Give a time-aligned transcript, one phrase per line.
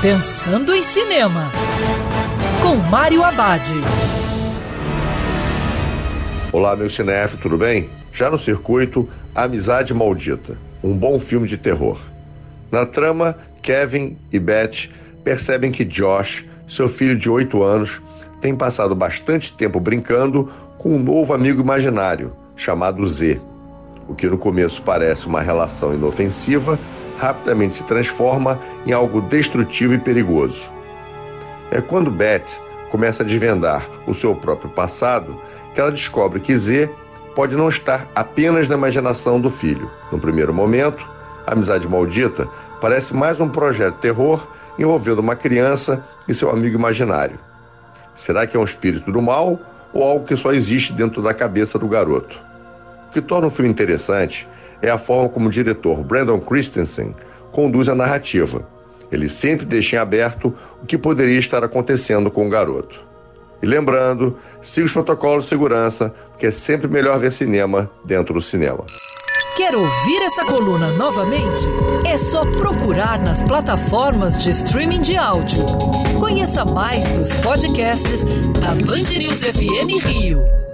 [0.00, 1.50] Pensando em Cinema,
[2.62, 3.68] com Mário Abad.
[6.52, 7.90] Olá, meu cinef, tudo bem?
[8.12, 11.98] Já no circuito, Amizade Maldita, um bom filme de terror.
[12.70, 14.88] Na trama, Kevin e Beth
[15.24, 18.00] percebem que Josh, seu filho de 8 anos,
[18.40, 23.40] tem passado bastante tempo brincando com um novo amigo imaginário, chamado Z.
[24.06, 26.78] O que no começo parece uma relação inofensiva,
[27.18, 30.70] rapidamente se transforma em algo destrutivo e perigoso.
[31.70, 32.46] É quando Beth
[32.90, 35.38] começa a desvendar o seu próprio passado
[35.74, 36.90] que ela descobre que Z
[37.34, 39.90] pode não estar apenas na imaginação do filho.
[40.10, 41.06] No primeiro momento,
[41.46, 42.48] a amizade maldita
[42.80, 44.46] parece mais um projeto terror
[44.78, 47.38] envolvendo uma criança e seu amigo imaginário.
[48.14, 49.58] Será que é um espírito do mal
[49.92, 52.38] ou algo que só existe dentro da cabeça do garoto?
[53.08, 54.48] O que torna o filme interessante
[54.82, 57.14] é a forma como o diretor Brandon Christensen
[57.52, 58.66] conduz a narrativa.
[59.10, 63.00] Ele sempre deixa em aberto o que poderia estar acontecendo com o garoto.
[63.62, 68.40] E lembrando, siga os protocolos de segurança, porque é sempre melhor ver cinema dentro do
[68.40, 68.84] cinema.
[69.56, 71.66] Quer ouvir essa coluna novamente?
[72.06, 75.64] É só procurar nas plataformas de streaming de áudio.
[76.20, 78.22] Conheça mais dos podcasts
[78.60, 80.67] da Band News FM Rio.